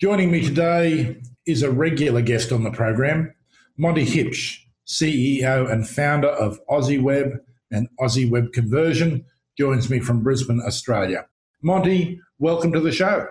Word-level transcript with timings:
Joining 0.00 0.30
me 0.30 0.44
today 0.44 1.16
is 1.44 1.64
a 1.64 1.72
regular 1.72 2.22
guest 2.22 2.52
on 2.52 2.62
the 2.62 2.70
program, 2.70 3.34
Monty 3.76 4.04
Hipsch, 4.04 4.60
CEO 4.86 5.68
and 5.68 5.88
founder 5.88 6.28
of 6.28 6.60
Aussie 6.70 7.02
Web 7.02 7.32
and 7.72 7.88
Aussie 8.00 8.30
Web 8.30 8.52
Conversion, 8.52 9.24
joins 9.58 9.90
me 9.90 9.98
from 9.98 10.22
Brisbane, 10.22 10.62
Australia. 10.64 11.26
Monty, 11.64 12.20
welcome 12.38 12.72
to 12.74 12.78
the 12.80 12.92
show. 12.92 13.26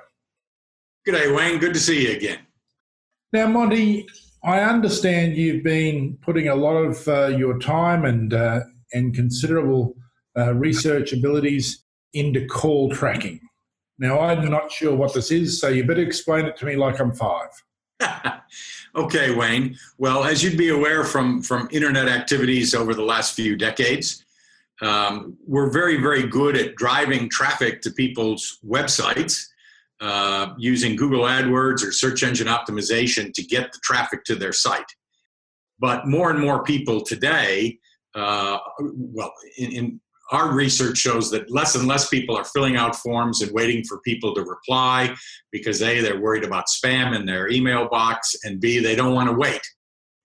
Good 1.05 1.13
day, 1.13 1.31
Wayne. 1.31 1.57
Good 1.59 1.73
to 1.73 1.79
see 1.79 2.05
you 2.05 2.17
again. 2.17 2.39
Now, 3.31 3.47
Monty, 3.47 4.05
I 4.43 4.59
understand 4.59 5.37
you've 5.37 5.63
been 5.63 6.17
putting 6.21 6.49
a 6.49 6.55
lot 6.55 6.75
of 6.75 7.07
uh, 7.07 7.27
your 7.27 7.59
time 7.59 8.03
and 8.03 8.33
uh, 8.33 8.59
and 8.91 9.15
considerable 9.15 9.95
uh, 10.37 10.53
research 10.53 11.13
abilities 11.13 11.85
into 12.11 12.45
call 12.45 12.91
tracking. 12.91 13.39
Now, 13.99 14.19
I'm 14.19 14.49
not 14.49 14.71
sure 14.71 14.95
what 14.95 15.13
this 15.13 15.31
is, 15.31 15.59
so 15.59 15.69
you 15.69 15.83
better 15.83 16.01
explain 16.01 16.45
it 16.45 16.55
to 16.57 16.65
me 16.65 16.75
like 16.75 16.99
I'm 16.99 17.13
five. 17.13 17.49
okay, 18.95 19.35
Wayne. 19.35 19.75
Well, 19.97 20.23
as 20.23 20.43
you'd 20.43 20.57
be 20.57 20.69
aware 20.69 21.03
from, 21.03 21.41
from 21.41 21.67
internet 21.71 22.07
activities 22.07 22.75
over 22.75 22.93
the 22.93 23.03
last 23.03 23.35
few 23.35 23.55
decades, 23.55 24.23
um, 24.81 25.35
we're 25.47 25.71
very, 25.71 25.99
very 25.99 26.27
good 26.27 26.55
at 26.55 26.75
driving 26.75 27.29
traffic 27.29 27.81
to 27.81 27.91
people's 27.91 28.59
websites 28.65 29.43
uh, 29.99 30.53
using 30.57 30.95
Google 30.95 31.23
AdWords 31.23 31.83
or 31.83 31.91
search 31.91 32.21
engine 32.21 32.47
optimization 32.47 33.33
to 33.33 33.43
get 33.43 33.71
the 33.73 33.79
traffic 33.83 34.23
to 34.25 34.35
their 34.35 34.53
site. 34.53 34.85
But 35.79 36.07
more 36.07 36.29
and 36.29 36.39
more 36.39 36.63
people 36.63 37.01
today, 37.01 37.79
uh, 38.13 38.59
well, 38.79 39.33
in, 39.57 39.71
in 39.71 40.01
our 40.31 40.53
research 40.53 40.97
shows 40.97 41.31
that 41.31 41.49
less 41.51 41.75
and 41.75 41.87
less 41.87 42.09
people 42.09 42.35
are 42.37 42.43
filling 42.43 42.75
out 42.75 42.95
forms 42.95 43.41
and 43.41 43.51
waiting 43.51 43.83
for 43.83 43.99
people 44.01 44.33
to 44.35 44.43
reply 44.43 45.15
because 45.51 45.81
A, 45.81 46.01
they're 46.01 46.19
worried 46.19 46.43
about 46.43 46.65
spam 46.67 47.15
in 47.15 47.25
their 47.25 47.49
email 47.49 47.87
box, 47.89 48.35
and 48.43 48.59
B, 48.59 48.79
they 48.79 48.95
don't 48.95 49.13
want 49.13 49.29
to 49.29 49.35
wait. 49.35 49.61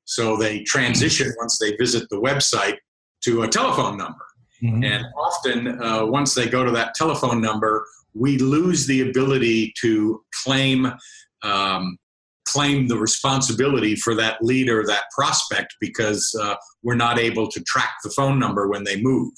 So 0.05 0.37
they 0.37 0.63
transition 0.65 1.33
once 1.39 1.59
they 1.59 1.77
visit 1.77 2.09
the 2.11 2.21
website 2.21 2.79
to 3.25 3.43
a 3.43 3.49
telephone 3.49 3.97
number. 3.97 4.25
Mm-hmm. 4.63 4.85
And 4.85 5.05
often, 5.17 5.83
uh, 5.83 6.07
once 6.07 6.35
they 6.35 6.49
go 6.49 6.65
to 6.65 6.71
that 6.73 6.95
telephone 6.95 7.41
number, 7.41 7.87
we 8.15 8.39
lose 8.39 8.87
the 8.87 9.09
ability 9.09 9.73
to 9.81 10.23
claim 10.45 10.93
um, 11.43 11.97
claim 12.47 12.89
the 12.89 12.99
responsibility 12.99 13.97
for 13.97 14.15
that 14.15 14.43
lead 14.43 14.69
or 14.69 14.85
that 14.87 15.05
prospect 15.17 15.75
because 15.81 16.35
uh, 16.41 16.55
we're 16.83 16.95
not 16.95 17.19
able 17.19 17.49
to 17.49 17.61
track 17.63 17.95
the 18.03 18.11
phone 18.11 18.39
number 18.39 18.69
when 18.69 18.85
they 18.85 19.01
move. 19.01 19.33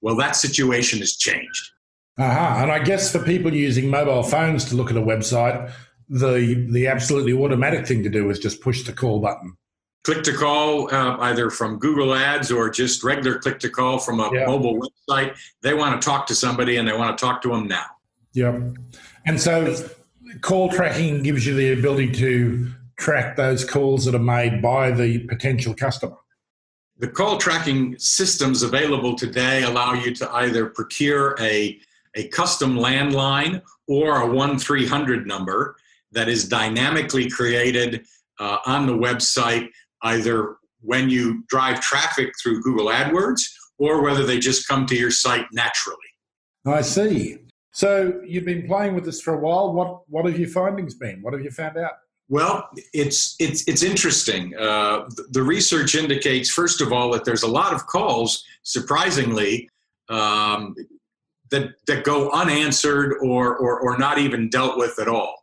Well, 0.00 0.16
that 0.16 0.36
situation 0.36 1.00
has 1.00 1.16
changed. 1.16 1.70
Uh-huh. 2.18 2.62
And 2.62 2.72
I 2.72 2.78
guess 2.78 3.12
for 3.12 3.18
people 3.18 3.52
using 3.52 3.90
mobile 3.90 4.22
phones 4.22 4.64
to 4.66 4.74
look 4.74 4.90
at 4.90 4.96
a 4.96 5.02
website, 5.02 5.70
the 6.08 6.66
the 6.70 6.86
absolutely 6.86 7.32
automatic 7.32 7.86
thing 7.86 8.02
to 8.04 8.08
do 8.08 8.30
is 8.30 8.38
just 8.38 8.60
push 8.60 8.84
the 8.84 8.92
call 8.92 9.20
button. 9.20 9.56
Click 10.04 10.22
to 10.22 10.32
call, 10.32 10.94
uh, 10.94 11.16
either 11.18 11.50
from 11.50 11.78
Google 11.78 12.14
Ads 12.14 12.52
or 12.52 12.70
just 12.70 13.02
regular 13.02 13.40
click 13.40 13.58
to 13.58 13.68
call 13.68 13.98
from 13.98 14.20
a 14.20 14.30
yeah. 14.32 14.46
mobile 14.46 14.80
website. 14.80 15.36
They 15.62 15.74
want 15.74 16.00
to 16.00 16.04
talk 16.06 16.28
to 16.28 16.34
somebody 16.34 16.76
and 16.76 16.86
they 16.86 16.96
want 16.96 17.18
to 17.18 17.24
talk 17.24 17.42
to 17.42 17.48
them 17.48 17.66
now. 17.66 17.86
Yep. 18.34 18.76
And 19.26 19.40
so 19.40 19.74
call 20.42 20.70
tracking 20.70 21.24
gives 21.24 21.44
you 21.44 21.54
the 21.54 21.72
ability 21.72 22.12
to 22.12 22.70
track 22.96 23.36
those 23.36 23.64
calls 23.64 24.04
that 24.04 24.14
are 24.14 24.20
made 24.20 24.62
by 24.62 24.92
the 24.92 25.26
potential 25.26 25.74
customer. 25.74 26.16
The 26.98 27.08
call 27.08 27.36
tracking 27.36 27.98
systems 27.98 28.62
available 28.62 29.14
today 29.14 29.64
allow 29.64 29.92
you 29.92 30.14
to 30.14 30.30
either 30.36 30.66
procure 30.66 31.36
a, 31.38 31.78
a 32.14 32.28
custom 32.28 32.76
landline 32.76 33.60
or 33.86 34.22
a 34.22 34.26
1 34.26 34.58
300 34.58 35.26
number 35.26 35.76
that 36.12 36.28
is 36.28 36.48
dynamically 36.48 37.28
created 37.28 38.06
uh, 38.40 38.58
on 38.64 38.86
the 38.86 38.94
website, 38.94 39.68
either 40.04 40.56
when 40.80 41.10
you 41.10 41.44
drive 41.48 41.82
traffic 41.82 42.32
through 42.42 42.62
Google 42.62 42.86
AdWords 42.86 43.42
or 43.78 44.02
whether 44.02 44.24
they 44.24 44.38
just 44.38 44.66
come 44.66 44.86
to 44.86 44.96
your 44.96 45.10
site 45.10 45.46
naturally. 45.52 45.98
I 46.64 46.80
see. 46.80 47.38
So 47.72 48.22
you've 48.24 48.46
been 48.46 48.66
playing 48.66 48.94
with 48.94 49.04
this 49.04 49.20
for 49.20 49.34
a 49.34 49.38
while. 49.38 49.74
What 49.74 50.00
what 50.08 50.24
have 50.24 50.38
your 50.38 50.48
findings 50.48 50.94
been? 50.94 51.20
What 51.20 51.34
have 51.34 51.42
you 51.42 51.50
found 51.50 51.76
out? 51.76 51.92
Well, 52.28 52.68
it's 52.92 53.36
it's 53.38 53.66
it's 53.68 53.84
interesting. 53.84 54.52
Uh, 54.56 55.08
the, 55.30 55.42
research 55.42 55.94
indicates, 55.94 56.50
first 56.50 56.80
of 56.80 56.92
all, 56.92 57.12
that 57.12 57.24
there's 57.24 57.44
a 57.44 57.48
lot 57.48 57.72
of 57.72 57.86
calls, 57.86 58.44
surprisingly, 58.64 59.68
um, 60.08 60.74
that 61.52 61.70
that 61.86 62.02
go 62.02 62.30
unanswered 62.32 63.14
or, 63.22 63.56
or 63.56 63.78
or 63.80 63.96
not 63.96 64.18
even 64.18 64.48
dealt 64.50 64.76
with 64.76 64.98
at 64.98 65.06
all. 65.06 65.36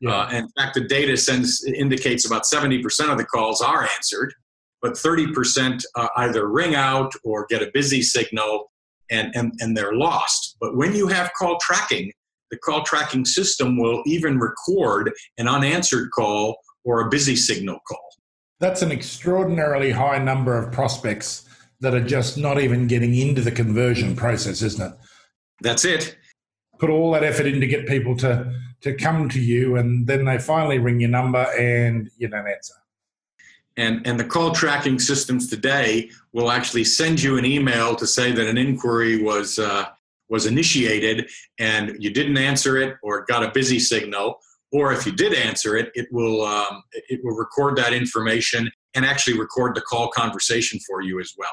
Yeah. 0.00 0.14
Uh, 0.14 0.30
in 0.32 0.48
fact, 0.58 0.74
the 0.74 0.82
data 0.82 1.16
sends 1.16 1.64
indicates 1.64 2.26
about 2.26 2.42
70% 2.42 2.84
of 3.10 3.16
the 3.16 3.24
calls 3.24 3.62
are 3.62 3.88
answered, 3.96 4.34
but 4.82 4.92
30% 4.92 5.82
uh, 5.94 6.08
either 6.18 6.48
ring 6.50 6.74
out 6.74 7.12
or 7.24 7.46
get 7.48 7.62
a 7.62 7.70
busy 7.72 8.02
signal, 8.02 8.70
and 9.10 9.34
and 9.34 9.52
and 9.60 9.74
they're 9.74 9.94
lost. 9.94 10.56
But 10.60 10.76
when 10.76 10.94
you 10.94 11.06
have 11.06 11.32
call 11.32 11.56
tracking, 11.60 12.12
the 12.50 12.58
call 12.58 12.82
tracking 12.82 13.24
system 13.24 13.78
will 13.78 14.02
even 14.06 14.38
record 14.38 15.12
an 15.38 15.48
unanswered 15.48 16.10
call 16.10 16.56
or 16.84 17.00
a 17.00 17.08
busy 17.08 17.36
signal 17.36 17.78
call. 17.88 18.08
That's 18.60 18.82
an 18.82 18.92
extraordinarily 18.92 19.90
high 19.90 20.18
number 20.18 20.56
of 20.56 20.72
prospects 20.72 21.46
that 21.80 21.94
are 21.94 22.04
just 22.04 22.38
not 22.38 22.58
even 22.58 22.86
getting 22.86 23.14
into 23.14 23.42
the 23.42 23.50
conversion 23.50 24.16
process, 24.16 24.62
isn't 24.62 24.92
it? 24.92 24.98
That's 25.60 25.84
it. 25.84 26.16
Put 26.78 26.90
all 26.90 27.12
that 27.12 27.24
effort 27.24 27.46
in 27.46 27.60
to 27.60 27.66
get 27.66 27.86
people 27.86 28.16
to, 28.18 28.52
to 28.82 28.94
come 28.94 29.28
to 29.30 29.40
you, 29.40 29.76
and 29.76 30.06
then 30.06 30.24
they 30.24 30.38
finally 30.38 30.78
ring 30.78 31.00
your 31.00 31.10
number 31.10 31.46
and 31.58 32.10
you 32.16 32.28
don't 32.28 32.46
answer. 32.46 32.74
And, 33.76 34.06
and 34.06 34.18
the 34.18 34.24
call 34.24 34.52
tracking 34.52 34.98
systems 34.98 35.50
today 35.50 36.10
will 36.32 36.50
actually 36.50 36.84
send 36.84 37.22
you 37.22 37.36
an 37.36 37.44
email 37.44 37.94
to 37.96 38.06
say 38.06 38.32
that 38.32 38.46
an 38.46 38.56
inquiry 38.56 39.22
was 39.22 39.58
uh, 39.58 39.86
was 40.28 40.46
initiated 40.46 41.28
and 41.58 41.96
you 41.98 42.10
didn't 42.10 42.38
answer 42.38 42.76
it 42.76 42.96
or 43.02 43.24
got 43.26 43.42
a 43.42 43.50
busy 43.50 43.78
signal, 43.78 44.38
or 44.72 44.92
if 44.92 45.06
you 45.06 45.12
did 45.12 45.32
answer 45.32 45.76
it, 45.76 45.90
it 45.94 46.08
will 46.10 46.44
um, 46.44 46.82
it 46.92 47.20
will 47.22 47.36
record 47.36 47.76
that 47.76 47.92
information 47.92 48.70
and 48.94 49.04
actually 49.04 49.38
record 49.38 49.74
the 49.74 49.80
call 49.82 50.08
conversation 50.08 50.78
for 50.86 51.02
you 51.02 51.20
as 51.20 51.34
well. 51.38 51.48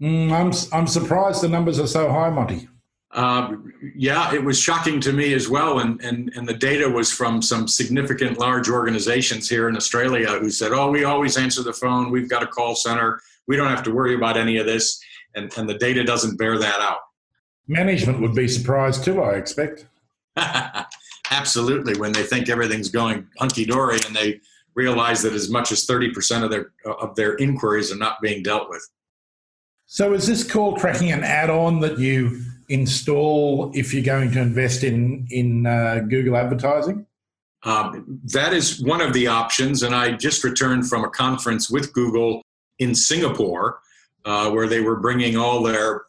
Mm, 0.00 0.32
I'm 0.32 0.78
I'm 0.78 0.86
surprised 0.86 1.42
the 1.42 1.48
numbers 1.48 1.78
are 1.78 1.86
so 1.86 2.10
high, 2.10 2.30
Monty. 2.30 2.68
Uh, 3.12 3.54
yeah, 3.94 4.34
it 4.34 4.42
was 4.42 4.58
shocking 4.58 5.00
to 5.00 5.12
me 5.12 5.34
as 5.34 5.48
well, 5.48 5.78
and, 5.78 6.00
and 6.02 6.32
and 6.34 6.48
the 6.48 6.54
data 6.54 6.88
was 6.88 7.12
from 7.12 7.40
some 7.40 7.68
significant 7.68 8.38
large 8.38 8.68
organizations 8.68 9.48
here 9.48 9.68
in 9.68 9.76
Australia 9.76 10.38
who 10.40 10.50
said, 10.50 10.72
"Oh, 10.72 10.90
we 10.90 11.04
always 11.04 11.36
answer 11.36 11.62
the 11.62 11.72
phone. 11.72 12.10
We've 12.10 12.28
got 12.28 12.42
a 12.42 12.46
call 12.46 12.74
center. 12.74 13.20
We 13.46 13.56
don't 13.56 13.68
have 13.68 13.84
to 13.84 13.92
worry 13.92 14.16
about 14.16 14.36
any 14.36 14.56
of 14.56 14.66
this," 14.66 15.00
and 15.36 15.52
and 15.56 15.68
the 15.68 15.78
data 15.78 16.02
doesn't 16.02 16.38
bear 16.38 16.58
that 16.58 16.80
out. 16.80 16.98
Management 17.66 18.20
would 18.20 18.34
be 18.34 18.48
surprised 18.48 19.04
too, 19.04 19.22
I 19.22 19.34
expect. 19.34 19.86
Absolutely, 21.30 21.98
when 21.98 22.12
they 22.12 22.22
think 22.22 22.48
everything's 22.48 22.90
going 22.90 23.26
hunky 23.38 23.64
dory 23.64 23.98
and 24.06 24.14
they 24.14 24.40
realize 24.74 25.22
that 25.22 25.32
as 25.32 25.48
much 25.48 25.72
as 25.72 25.86
30% 25.86 26.44
of 26.44 26.50
their 26.50 26.72
of 26.84 27.14
their 27.16 27.34
inquiries 27.36 27.92
are 27.92 27.96
not 27.96 28.20
being 28.20 28.42
dealt 28.42 28.68
with. 28.68 28.86
So 29.86 30.12
is 30.12 30.26
this 30.26 30.44
call 30.44 30.76
tracking 30.76 31.12
an 31.12 31.22
add-on 31.22 31.80
that 31.80 31.98
you 31.98 32.42
install 32.68 33.70
if 33.74 33.92
you're 33.94 34.04
going 34.04 34.32
to 34.32 34.40
invest 34.40 34.84
in 34.84 35.26
in 35.30 35.66
uh, 35.66 36.00
Google 36.08 36.36
advertising? 36.36 37.06
Um, 37.64 38.20
that 38.32 38.52
is 38.52 38.82
one 38.82 39.00
of 39.00 39.14
the 39.14 39.26
options, 39.26 39.82
and 39.82 39.94
I 39.94 40.12
just 40.12 40.44
returned 40.44 40.88
from 40.88 41.02
a 41.02 41.08
conference 41.08 41.70
with 41.70 41.94
Google 41.94 42.42
in 42.78 42.94
Singapore, 42.94 43.80
uh, 44.26 44.50
where 44.50 44.66
they 44.66 44.80
were 44.80 44.96
bringing 44.96 45.36
all 45.36 45.62
their 45.62 46.02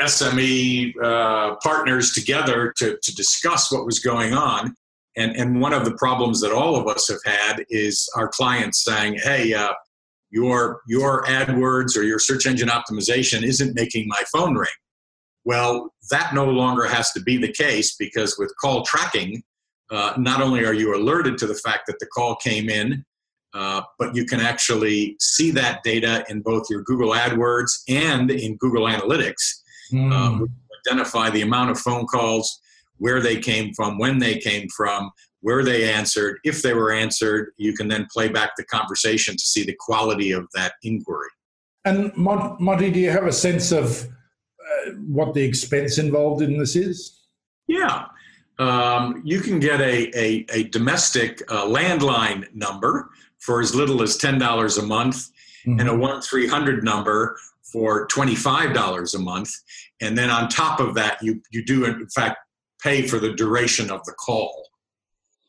SME 0.00 0.92
uh, 1.02 1.56
partners 1.56 2.12
together 2.12 2.72
to, 2.76 2.98
to 3.02 3.14
discuss 3.14 3.72
what 3.72 3.84
was 3.84 3.98
going 3.98 4.32
on. 4.32 4.74
And, 5.16 5.34
and 5.36 5.60
one 5.60 5.72
of 5.72 5.84
the 5.84 5.94
problems 5.96 6.40
that 6.42 6.52
all 6.52 6.76
of 6.76 6.86
us 6.86 7.08
have 7.08 7.18
had 7.24 7.64
is 7.70 8.08
our 8.16 8.28
clients 8.28 8.84
saying, 8.84 9.18
hey, 9.22 9.52
uh, 9.52 9.72
your, 10.30 10.82
your 10.86 11.24
AdWords 11.24 11.96
or 11.96 12.02
your 12.02 12.18
search 12.18 12.46
engine 12.46 12.68
optimization 12.68 13.42
isn't 13.42 13.74
making 13.74 14.06
my 14.06 14.22
phone 14.32 14.54
ring. 14.54 14.68
Well, 15.44 15.92
that 16.10 16.34
no 16.34 16.44
longer 16.44 16.86
has 16.86 17.10
to 17.12 17.20
be 17.20 17.36
the 17.36 17.52
case 17.52 17.96
because 17.96 18.36
with 18.38 18.52
call 18.60 18.84
tracking, 18.84 19.42
uh, 19.90 20.12
not 20.18 20.42
only 20.42 20.64
are 20.64 20.74
you 20.74 20.94
alerted 20.94 21.38
to 21.38 21.46
the 21.46 21.54
fact 21.54 21.86
that 21.86 21.98
the 21.98 22.06
call 22.06 22.36
came 22.36 22.68
in, 22.68 23.04
uh, 23.54 23.80
but 23.98 24.14
you 24.14 24.26
can 24.26 24.40
actually 24.40 25.16
see 25.18 25.50
that 25.52 25.82
data 25.82 26.24
in 26.28 26.42
both 26.42 26.68
your 26.68 26.82
Google 26.82 27.12
AdWords 27.12 27.70
and 27.88 28.30
in 28.30 28.56
Google 28.56 28.84
Analytics 28.84 29.62
mm. 29.92 30.12
um, 30.12 30.48
identify 30.86 31.30
the 31.30 31.42
amount 31.42 31.70
of 31.70 31.78
phone 31.78 32.06
calls, 32.06 32.60
where 32.98 33.20
they 33.20 33.38
came 33.38 33.72
from, 33.74 33.98
when 33.98 34.18
they 34.18 34.38
came 34.38 34.68
from, 34.76 35.10
where 35.40 35.64
they 35.64 35.90
answered. 35.90 36.38
If 36.44 36.62
they 36.62 36.74
were 36.74 36.92
answered, 36.92 37.52
you 37.56 37.72
can 37.72 37.88
then 37.88 38.06
play 38.12 38.28
back 38.28 38.56
the 38.56 38.64
conversation 38.64 39.34
to 39.34 39.42
see 39.42 39.64
the 39.64 39.76
quality 39.78 40.32
of 40.32 40.46
that 40.54 40.72
inquiry. 40.82 41.28
And 41.84 42.14
Monty, 42.16 42.90
do 42.90 42.98
you 42.98 43.10
have 43.10 43.26
a 43.26 43.32
sense 43.32 43.72
of 43.72 44.04
uh, 44.04 44.90
what 45.06 45.34
the 45.34 45.42
expense 45.42 45.98
involved 45.98 46.42
in 46.42 46.58
this 46.58 46.76
is? 46.76 47.20
Yeah. 47.66 48.06
um, 48.58 49.22
you 49.24 49.40
can 49.40 49.60
get 49.60 49.80
a, 49.80 50.10
a, 50.18 50.44
a 50.52 50.64
domestic 50.64 51.42
uh, 51.48 51.64
landline 51.64 52.52
number 52.54 53.10
for 53.38 53.60
as 53.60 53.74
little 53.74 54.02
as 54.02 54.18
$10 54.18 54.78
a 54.78 54.82
month 54.82 55.30
mm-hmm. 55.66 55.78
and 55.78 55.88
a 55.88 55.94
1 55.94 56.22
300 56.22 56.82
number 56.82 57.38
for 57.72 58.06
$25 58.08 59.14
a 59.14 59.18
month. 59.18 59.50
And 60.00 60.16
then 60.16 60.30
on 60.30 60.48
top 60.48 60.80
of 60.80 60.94
that, 60.94 61.18
you, 61.22 61.42
you 61.50 61.64
do, 61.64 61.84
in 61.84 62.08
fact, 62.08 62.38
pay 62.82 63.06
for 63.06 63.18
the 63.18 63.32
duration 63.32 63.90
of 63.90 64.04
the 64.04 64.12
call. 64.12 64.68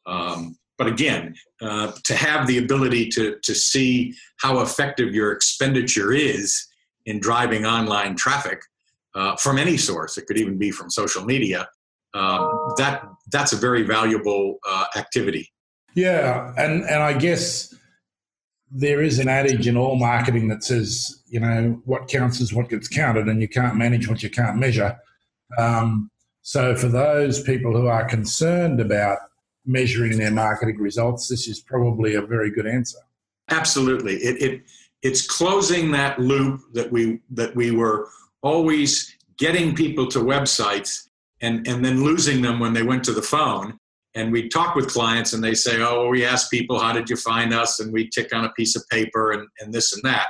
Um, 0.05 0.57
but 0.77 0.87
again, 0.87 1.35
uh, 1.61 1.91
to 2.05 2.15
have 2.15 2.47
the 2.47 2.57
ability 2.57 3.09
to, 3.09 3.37
to 3.43 3.53
see 3.53 4.13
how 4.37 4.59
effective 4.61 5.13
your 5.13 5.31
expenditure 5.31 6.11
is 6.13 6.67
in 7.05 7.19
driving 7.19 7.65
online 7.65 8.15
traffic 8.15 8.61
uh, 9.15 9.35
from 9.35 9.57
any 9.57 9.77
source, 9.77 10.17
it 10.17 10.25
could 10.25 10.37
even 10.37 10.57
be 10.57 10.71
from 10.71 10.89
social 10.89 11.25
media, 11.25 11.67
um, 12.13 12.73
that 12.77 13.03
that's 13.31 13.53
a 13.53 13.55
very 13.55 13.83
valuable 13.83 14.59
uh, 14.67 14.85
activity. 14.95 15.51
Yeah, 15.95 16.53
and 16.57 16.83
and 16.83 17.03
I 17.03 17.13
guess 17.13 17.73
there 18.71 19.01
is 19.01 19.19
an 19.19 19.27
adage 19.27 19.67
in 19.67 19.77
all 19.77 19.95
marketing 19.95 20.47
that 20.49 20.63
says, 20.63 21.23
you 21.27 21.39
know, 21.39 21.81
what 21.85 22.07
counts 22.07 22.39
is 22.39 22.53
what 22.53 22.69
gets 22.69 22.87
counted, 22.87 23.27
and 23.27 23.41
you 23.41 23.47
can't 23.47 23.75
manage 23.75 24.07
what 24.07 24.21
you 24.21 24.29
can't 24.29 24.57
measure. 24.57 24.97
Um, 25.57 26.11
so, 26.41 26.75
for 26.75 26.87
those 26.87 27.41
people 27.41 27.73
who 27.73 27.87
are 27.87 28.05
concerned 28.05 28.79
about 28.79 29.19
measuring 29.65 30.17
their 30.17 30.31
marketing 30.31 30.77
results, 30.77 31.27
this 31.27 31.47
is 31.47 31.59
probably 31.59 32.15
a 32.15 32.21
very 32.21 32.51
good 32.51 32.67
answer. 32.67 32.99
Absolutely, 33.49 34.15
it, 34.17 34.41
it 34.41 34.61
it's 35.01 35.25
closing 35.25 35.91
that 35.91 36.19
loop 36.19 36.61
that 36.73 36.91
we 36.91 37.19
that 37.31 37.55
we 37.55 37.71
were 37.71 38.07
always 38.41 39.15
getting 39.37 39.75
people 39.75 40.07
to 40.07 40.19
websites 40.19 41.09
and 41.41 41.67
and 41.67 41.83
then 41.83 42.03
losing 42.03 42.41
them 42.41 42.59
when 42.59 42.73
they 42.73 42.83
went 42.83 43.03
to 43.03 43.13
the 43.13 43.21
phone 43.21 43.79
and 44.15 44.31
we 44.31 44.49
talk 44.49 44.75
with 44.75 44.89
clients 44.89 45.33
and 45.33 45.43
they 45.43 45.53
say 45.53 45.81
oh 45.81 46.09
we 46.09 46.25
ask 46.25 46.49
people 46.49 46.79
how 46.79 46.93
did 46.93 47.09
you 47.09 47.15
find 47.15 47.53
us? 47.53 47.79
And 47.79 47.93
we 47.93 48.09
tick 48.09 48.33
on 48.33 48.45
a 48.45 48.51
piece 48.53 48.75
of 48.75 48.83
paper 48.89 49.31
and, 49.31 49.47
and 49.59 49.73
this 49.73 49.93
and 49.93 50.01
that. 50.03 50.27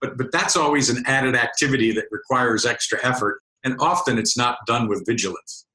But 0.00 0.16
but 0.16 0.32
that's 0.32 0.56
always 0.56 0.90
an 0.90 1.02
added 1.06 1.34
activity 1.34 1.92
that 1.92 2.04
requires 2.10 2.66
extra 2.66 2.98
effort. 3.02 3.40
And 3.64 3.76
often 3.78 4.18
it's 4.18 4.36
not 4.36 4.58
done 4.66 4.88
with 4.88 5.06
vigilance. 5.06 5.66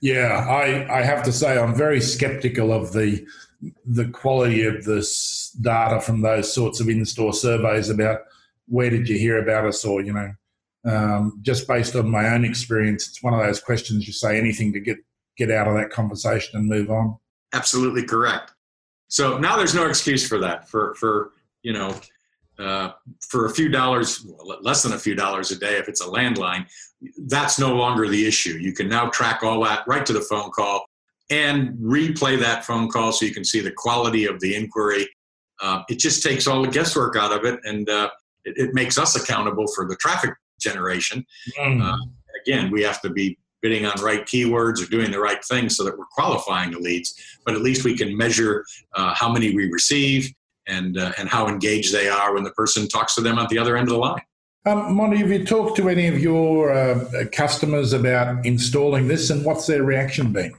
Yeah 0.00 0.46
i 0.48 0.98
i 0.98 1.02
have 1.02 1.22
to 1.24 1.32
say 1.32 1.58
i'm 1.58 1.74
very 1.74 2.00
skeptical 2.00 2.72
of 2.72 2.92
the 2.92 3.24
the 3.86 4.08
quality 4.08 4.64
of 4.64 4.84
this 4.84 5.52
data 5.60 6.00
from 6.00 6.22
those 6.22 6.52
sorts 6.52 6.80
of 6.80 6.88
in-store 6.88 7.32
surveys 7.32 7.88
about 7.88 8.18
where 8.66 8.90
did 8.90 9.08
you 9.08 9.16
hear 9.16 9.40
about 9.40 9.64
us 9.64 9.84
or 9.84 10.02
you 10.02 10.12
know 10.12 10.32
um, 10.84 11.38
just 11.42 11.68
based 11.68 11.94
on 11.94 12.10
my 12.10 12.34
own 12.34 12.44
experience, 12.44 13.06
it's 13.06 13.22
one 13.22 13.34
of 13.34 13.40
those 13.40 13.60
questions 13.60 14.06
you 14.06 14.12
say 14.12 14.38
anything 14.38 14.72
to 14.72 14.80
get 14.80 14.98
get 15.36 15.50
out 15.50 15.68
of 15.68 15.74
that 15.74 15.90
conversation 15.90 16.58
and 16.58 16.68
move 16.68 16.90
on. 16.90 17.16
Absolutely 17.52 18.04
correct. 18.04 18.52
So 19.08 19.38
now 19.38 19.56
there's 19.56 19.74
no 19.74 19.86
excuse 19.86 20.26
for 20.26 20.38
that. 20.38 20.68
For 20.68 20.94
for 20.94 21.32
you 21.62 21.72
know, 21.72 21.94
uh, 22.58 22.92
for 23.20 23.46
a 23.46 23.50
few 23.50 23.68
dollars, 23.68 24.26
less 24.62 24.82
than 24.82 24.92
a 24.92 24.98
few 24.98 25.14
dollars 25.14 25.50
a 25.50 25.58
day, 25.58 25.76
if 25.76 25.88
it's 25.88 26.00
a 26.00 26.06
landline, 26.06 26.66
that's 27.26 27.58
no 27.58 27.74
longer 27.74 28.08
the 28.08 28.26
issue. 28.26 28.58
You 28.58 28.72
can 28.72 28.88
now 28.88 29.08
track 29.10 29.42
all 29.42 29.62
that 29.64 29.84
right 29.86 30.04
to 30.06 30.12
the 30.12 30.20
phone 30.20 30.50
call 30.50 30.86
and 31.30 31.76
replay 31.78 32.38
that 32.38 32.64
phone 32.64 32.88
call 32.88 33.12
so 33.12 33.24
you 33.24 33.34
can 33.34 33.44
see 33.44 33.60
the 33.60 33.72
quality 33.72 34.26
of 34.26 34.38
the 34.40 34.54
inquiry. 34.54 35.08
Uh, 35.60 35.82
it 35.88 35.98
just 35.98 36.22
takes 36.22 36.46
all 36.46 36.62
the 36.62 36.68
guesswork 36.68 37.16
out 37.16 37.32
of 37.32 37.44
it, 37.44 37.58
and 37.64 37.88
uh, 37.88 38.10
it, 38.44 38.54
it, 38.56 38.74
makes 38.74 38.98
us 38.98 39.14
accountable 39.14 39.66
for 39.74 39.86
the 39.86 39.96
traffic 39.96 40.32
generation. 40.60 41.24
Mm. 41.58 41.82
Uh, 41.82 41.96
again, 42.44 42.70
we 42.70 42.82
have 42.82 43.00
to 43.02 43.10
be 43.10 43.38
bidding 43.62 43.86
on 43.86 44.00
right 44.02 44.26
keywords 44.26 44.82
or 44.82 44.90
doing 44.90 45.10
the 45.10 45.20
right 45.20 45.42
thing 45.44 45.68
so 45.68 45.84
that 45.84 45.96
we're 45.96 46.04
qualifying 46.06 46.72
the 46.72 46.78
leads. 46.78 47.38
But 47.46 47.54
at 47.54 47.62
least 47.62 47.84
we 47.84 47.96
can 47.96 48.16
measure 48.16 48.64
uh, 48.94 49.14
how 49.14 49.32
many 49.32 49.54
we 49.54 49.70
receive 49.70 50.32
and 50.66 50.98
uh, 50.98 51.12
and 51.18 51.28
how 51.28 51.48
engaged 51.48 51.92
they 51.94 52.08
are 52.08 52.34
when 52.34 52.44
the 52.44 52.50
person 52.50 52.88
talks 52.88 53.14
to 53.14 53.20
them 53.20 53.38
at 53.38 53.48
the 53.48 53.58
other 53.58 53.76
end 53.76 53.88
of 53.88 53.94
the 53.94 53.98
line. 53.98 54.22
Um, 54.64 54.94
Monty, 54.94 55.16
have 55.16 55.30
you 55.30 55.44
talked 55.44 55.76
to 55.78 55.88
any 55.88 56.06
of 56.06 56.20
your 56.20 56.72
uh, 56.72 57.24
customers 57.32 57.92
about 57.92 58.46
installing 58.46 59.08
this, 59.08 59.30
and 59.30 59.44
what's 59.44 59.66
their 59.66 59.82
reaction 59.82 60.32
been? 60.32 60.52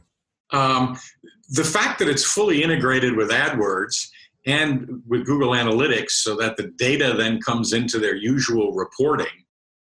Um, 0.51 0.99
the 1.49 1.63
fact 1.63 1.99
that 1.99 2.09
it's 2.09 2.25
fully 2.25 2.63
integrated 2.63 3.15
with 3.15 3.31
AdWords 3.31 4.09
and 4.45 5.01
with 5.07 5.25
Google 5.25 5.51
Analytics, 5.51 6.11
so 6.11 6.35
that 6.35 6.57
the 6.57 6.67
data 6.75 7.13
then 7.17 7.39
comes 7.39 7.71
into 7.71 7.97
their 7.97 8.15
usual 8.15 8.73
reporting 8.73 9.45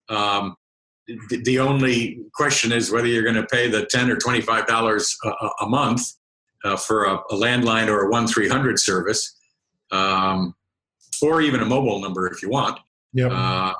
um, 0.09 0.57
the, 1.07 1.59
only 1.59 2.19
question 2.35 2.73
is 2.73 2.91
whether 2.91 3.07
you're 3.07 3.23
going 3.23 3.37
to 3.37 3.47
pay 3.47 3.69
the 3.69 3.87
10 3.87 4.11
or 4.11 4.17
$25 4.17 5.15
a, 5.25 5.29
a 5.61 5.69
month 5.69 6.13
uh, 6.65 6.77
for 6.77 7.05
a, 7.05 7.15
a, 7.15 7.35
landline 7.35 7.89
or 7.89 8.09
a 8.09 8.13
1-300 8.13 8.79
service, 8.79 9.37
um, 9.93 10.55
or 11.23 11.41
even 11.41 11.61
a 11.61 11.65
mobile 11.65 12.01
number 12.01 12.27
if 12.27 12.43
you 12.43 12.51
want. 12.51 12.79
Yep. 13.13 13.31
Uh, 13.33 13.75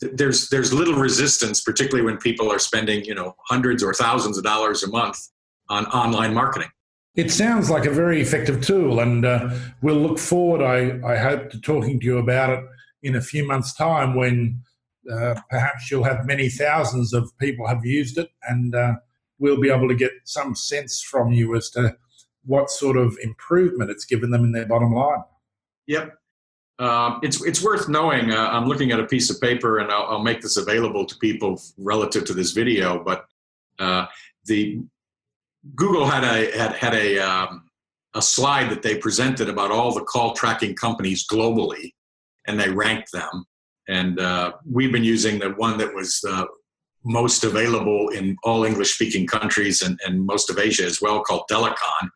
there's 0.00 0.50
there's 0.50 0.74
little 0.74 0.94
resistance, 0.94 1.62
particularly 1.62 2.04
when 2.04 2.18
people 2.18 2.52
are 2.52 2.58
spending 2.58 3.02
you 3.04 3.14
know 3.14 3.34
hundreds 3.46 3.82
or 3.82 3.94
thousands 3.94 4.36
of 4.36 4.44
dollars 4.44 4.82
a 4.82 4.90
month 4.90 5.18
on 5.70 5.86
online 5.86 6.34
marketing. 6.34 6.68
It 7.14 7.30
sounds 7.30 7.70
like 7.70 7.86
a 7.86 7.90
very 7.90 8.20
effective 8.20 8.60
tool, 8.60 9.00
and 9.00 9.24
uh, 9.24 9.48
we'll 9.80 9.96
look 9.96 10.18
forward. 10.18 10.62
I, 10.62 11.00
I 11.06 11.16
hope 11.16 11.48
to 11.50 11.60
talking 11.62 11.98
to 11.98 12.04
you 12.04 12.18
about 12.18 12.50
it 12.50 12.64
in 13.02 13.16
a 13.16 13.22
few 13.22 13.46
months' 13.46 13.74
time 13.74 14.14
when 14.14 14.60
perhaps 15.48 15.90
you'll 15.90 16.04
have 16.04 16.26
many 16.26 16.48
thousands 16.48 17.12
of 17.12 17.36
people 17.38 17.66
have 17.66 17.84
used 17.84 18.18
it, 18.18 18.30
and 18.48 18.74
uh, 18.74 18.94
we'll 19.38 19.60
be 19.60 19.70
able 19.70 19.88
to 19.88 19.94
get 19.94 20.12
some 20.24 20.54
sense 20.54 21.02
from 21.02 21.32
you 21.32 21.54
as 21.56 21.70
to 21.70 21.96
what 22.44 22.70
sort 22.70 22.96
of 22.96 23.16
improvement 23.22 23.90
it's 23.90 24.04
given 24.04 24.30
them 24.30 24.44
in 24.44 24.52
their 24.52 24.66
bottom 24.66 24.92
line. 24.92 25.22
Yep. 25.86 26.14
Um, 26.78 27.20
it's 27.22 27.42
it's 27.44 27.62
worth 27.62 27.88
knowing. 27.88 28.32
Uh, 28.32 28.48
I'm 28.48 28.66
looking 28.66 28.92
at 28.92 29.00
a 29.00 29.06
piece 29.06 29.30
of 29.30 29.40
paper, 29.40 29.78
and 29.78 29.90
I'll, 29.90 30.04
I'll, 30.04 30.22
make 30.22 30.42
this 30.42 30.58
available 30.58 31.06
to 31.06 31.16
people 31.18 31.60
relative 31.78 32.24
to 32.26 32.34
this 32.34 32.52
video. 32.52 33.02
But 33.02 33.24
uh, 33.78 34.06
the 34.44 34.82
Google 35.74 36.06
had 36.06 36.22
a 36.22 36.56
had 36.56 36.72
had 36.72 36.94
a 36.94 37.18
um, 37.18 37.70
a 38.14 38.20
slide 38.20 38.70
that 38.70 38.82
they 38.82 38.98
presented 38.98 39.48
about 39.48 39.70
all 39.70 39.94
the 39.94 40.02
call 40.02 40.34
tracking 40.34 40.74
companies 40.74 41.26
globally, 41.26 41.94
and 42.46 42.60
they 42.60 42.68
ranked 42.68 43.10
them 43.10 43.46
and 43.88 44.18
uh, 44.20 44.52
we've 44.70 44.92
been 44.92 45.04
using 45.04 45.38
the 45.38 45.50
one 45.50 45.78
that 45.78 45.94
was 45.94 46.20
uh, 46.28 46.44
most 47.04 47.44
available 47.44 48.08
in 48.08 48.36
all 48.42 48.64
English 48.64 48.94
speaking 48.94 49.26
countries 49.26 49.82
and, 49.82 49.98
and, 50.04 50.26
most 50.26 50.50
of 50.50 50.58
Asia 50.58 50.84
as 50.84 51.00
well, 51.00 51.22
called 51.22 51.44
Delacon. 51.50 52.10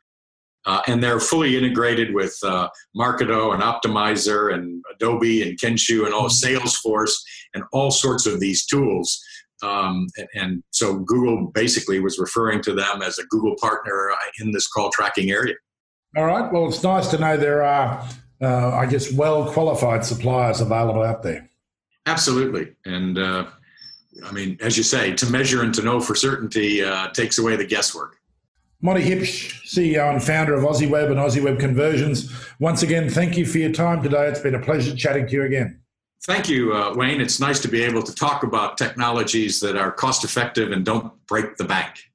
Uh, 0.67 0.83
and 0.89 1.03
they're 1.03 1.21
fully 1.21 1.57
integrated 1.57 2.13
with 2.13 2.37
uh, 2.43 2.69
Marketo 2.97 3.55
and 3.55 3.63
Optimizer 3.63 4.53
and 4.53 4.83
Adobe 4.95 5.49
and 5.49 5.59
Kenshoo 5.59 6.05
and 6.05 6.13
all 6.13 6.29
Salesforce 6.29 7.15
and 7.55 7.65
all 7.73 7.91
sorts 7.91 8.27
of 8.27 8.41
these 8.41 8.67
tools. 8.67 9.23
Um, 9.63 10.07
and, 10.17 10.29
and, 10.35 10.63
so 10.71 10.99
Google 10.99 11.51
basically 11.55 12.01
was 12.01 12.19
referring 12.19 12.63
to 12.63 12.73
them 12.73 13.03
as 13.03 13.19
a 13.19 13.27
Google 13.27 13.57
partner 13.61 14.11
uh, 14.11 14.17
in 14.41 14.53
this 14.53 14.67
call 14.67 14.91
tracking 14.91 15.31
area. 15.31 15.55
All 16.17 16.25
right. 16.25 16.51
Well, 16.53 16.69
it's 16.69 16.83
nice 16.83 17.09
to 17.09 17.19
know 17.19 17.37
there 17.37 17.63
are, 17.63 18.05
uh, 18.41 18.71
I 18.71 18.87
guess, 18.87 19.13
well 19.13 19.53
qualified 19.53 20.05
suppliers 20.05 20.61
available 20.61 21.03
out 21.03 21.23
there. 21.23 21.50
Absolutely. 22.07 22.75
And 22.85 23.19
uh, 23.19 23.47
I 24.25 24.33
mean, 24.33 24.57
as 24.61 24.77
you 24.77 24.83
say, 24.83 25.13
to 25.15 25.27
measure 25.27 25.63
and 25.63 25.75
to 25.75 25.83
know 25.83 26.01
for 26.01 26.15
certainty 26.15 26.83
uh, 26.83 27.09
takes 27.11 27.39
away 27.39 27.57
the 27.57 27.67
guesswork. 27.67 28.17
Monty 28.83 29.03
Hipsch, 29.03 29.63
CEO 29.67 30.11
and 30.11 30.23
founder 30.23 30.55
of 30.55 30.65
AussieWeb 30.65 31.09
and 31.09 31.17
AussieWeb 31.17 31.61
Conversions. 31.61 32.35
Once 32.61 32.83
again, 32.83 33.11
thank 33.11 33.37
you 33.37 33.45
for 33.45 33.59
your 33.59 33.73
time 33.73 34.03
today. 34.03 34.27
It's 34.27 34.41
been 34.41 34.55
a 34.55 34.61
pleasure 34.61 34.97
chatting 34.97 35.27
to 35.27 35.33
you 35.33 35.43
again. 35.43 35.81
Thank 36.25 36.49
you, 36.49 36.75
uh, 36.75 36.95
Wayne. 36.95 37.21
It's 37.21 37.41
nice 37.41 37.61
to 37.61 37.69
be 37.69 37.83
able 37.83 38.03
to 38.03 38.15
talk 38.15 38.43
about 38.43 38.79
technologies 38.79 39.61
that 39.61 39.77
are 39.77 39.93
cost 39.93 40.25
effective 40.25 40.73
and 40.73 40.85
don't 40.85 41.13
break 41.27 41.57
the 41.57 41.65
bank. 41.65 42.10